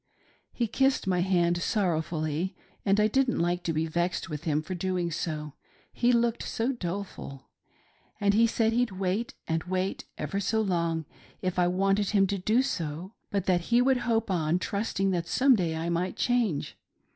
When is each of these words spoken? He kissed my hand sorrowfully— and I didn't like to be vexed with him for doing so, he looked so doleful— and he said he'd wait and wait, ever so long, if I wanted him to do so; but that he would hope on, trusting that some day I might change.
He 0.51 0.65
kissed 0.65 1.05
my 1.05 1.19
hand 1.19 1.61
sorrowfully— 1.61 2.55
and 2.87 2.99
I 2.99 3.05
didn't 3.07 3.37
like 3.37 3.61
to 3.65 3.71
be 3.71 3.85
vexed 3.85 4.31
with 4.31 4.45
him 4.45 4.63
for 4.63 4.73
doing 4.73 5.11
so, 5.11 5.53
he 5.93 6.11
looked 6.11 6.41
so 6.41 6.71
doleful— 6.71 7.51
and 8.19 8.33
he 8.33 8.47
said 8.47 8.73
he'd 8.73 8.89
wait 8.93 9.35
and 9.47 9.63
wait, 9.65 10.05
ever 10.17 10.39
so 10.39 10.59
long, 10.59 11.05
if 11.43 11.59
I 11.59 11.67
wanted 11.67 12.09
him 12.09 12.25
to 12.33 12.39
do 12.39 12.63
so; 12.63 13.13
but 13.29 13.45
that 13.45 13.65
he 13.69 13.79
would 13.79 13.97
hope 13.97 14.31
on, 14.31 14.57
trusting 14.57 15.11
that 15.11 15.27
some 15.27 15.55
day 15.55 15.75
I 15.75 15.89
might 15.89 16.15
change. 16.17 16.79